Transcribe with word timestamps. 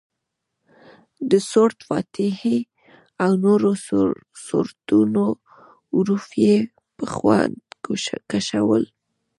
د 1.29 1.31
سورت 1.51 1.77
فاتحې 1.89 2.57
او 3.23 3.31
نورو 3.45 3.71
سورتونو 4.47 5.23
حروف 5.93 6.25
یې 6.45 6.55
په 6.97 7.05
خوند 7.13 7.55
کشول. 8.31 8.83